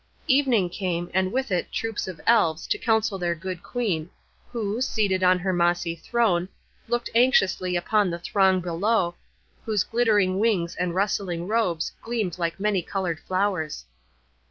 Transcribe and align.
Evening 0.25 0.67
came, 0.71 1.11
and 1.13 1.31
with 1.31 1.51
it 1.51 1.71
troops 1.71 2.07
of 2.07 2.19
Elves 2.25 2.65
to 2.65 2.79
counsel 2.79 3.19
their 3.19 3.35
good 3.35 3.61
Queen, 3.61 4.09
who, 4.51 4.81
seated 4.81 5.21
on 5.21 5.37
her 5.37 5.53
mossy 5.53 5.95
throne, 5.95 6.49
looked 6.87 7.11
anxiously 7.13 7.75
upon 7.75 8.09
the 8.09 8.17
throng 8.17 8.61
below, 8.61 9.13
whose 9.63 9.83
glittering 9.83 10.39
wings 10.39 10.73
and 10.75 10.95
rustling 10.95 11.47
robes 11.47 11.91
gleamed 12.01 12.39
like 12.39 12.59
many 12.59 12.81
colored 12.81 13.19
flowers. 13.19 13.85